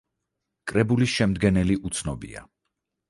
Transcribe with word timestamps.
კრებულის 0.71 1.13
შემდგენელი 1.17 1.77
უცნობია. 1.91 2.47